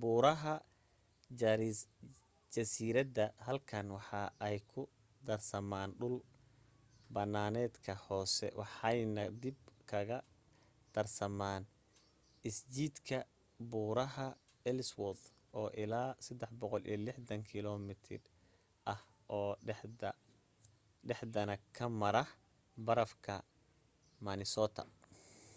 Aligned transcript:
buuraha 0.00 0.54
jasiirada 2.54 3.24
halkan 3.46 3.86
waxa 3.96 4.22
ay 4.48 4.56
ku 4.70 4.82
darsamaan 5.26 5.90
dhul 6.00 6.16
banaanedka 7.14 7.92
hoose 8.04 8.46
waxeyna 8.60 9.22
dib 9.42 9.58
kaga 9.90 10.18
darsamaan 10.94 11.62
isjiidka 12.48 13.18
buuraha 13.70 14.28
ellsworth 14.70 15.24
oo 15.60 15.68
ilaa 15.84 16.10
360 16.26 17.50
km 17.50 17.88
ah 18.92 19.00
oo 19.38 19.52
dhaxdana 21.08 21.54
ka 21.76 21.84
mara 22.00 22.24
barafka 22.86 23.34
minnesota 24.24 24.82